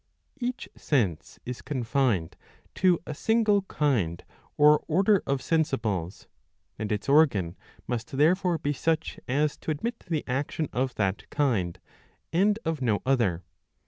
Each 0.39 0.67
sense 0.75 1.37
is 1.45 1.61
confined 1.61 2.35
to 2.73 2.97
a 3.05 3.13
single 3.13 3.61
kind 3.61 4.25
or 4.57 4.83
order 4.87 5.21
of 5.27 5.41
sensibles, 5.43 6.25
and 6.79 6.91
its 6.91 7.07
organ 7.07 7.55
must 7.85 8.17
therefore 8.17 8.57
be 8.57 8.73
such 8.73 9.19
as 9.27 9.55
to 9.57 9.69
admit 9.69 9.99
the 10.07 10.23
action 10.25 10.69
of 10.73 10.95
that 10.95 11.29
kind, 11.29 11.79
and 12.33 12.57
[of 12.65 12.81
no 12.81 13.03
other. 13.05 13.43